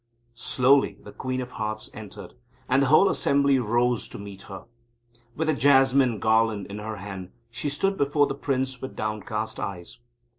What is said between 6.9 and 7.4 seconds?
hand,